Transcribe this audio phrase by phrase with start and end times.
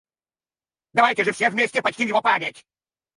[0.93, 2.65] Давайте же все вместе почтим его память!